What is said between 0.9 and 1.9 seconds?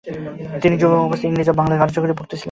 অবস্থাতেই ইংরেজি ও বাংলাতে